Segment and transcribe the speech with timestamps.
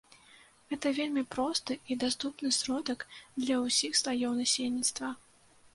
[0.71, 3.07] Гэта вельмі просты і даступны сродак
[3.45, 5.15] для ўсіх слаёў насельніцтва.